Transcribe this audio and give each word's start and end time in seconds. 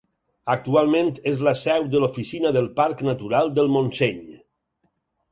Actualment 0.51 1.09
és 1.31 1.41
la 1.47 1.51
seu 1.63 1.85
de 1.95 2.01
l'Oficina 2.03 2.53
del 2.55 2.69
Parc 2.79 3.03
Natural 3.09 3.51
del 3.59 3.69
Montseny. 3.75 4.17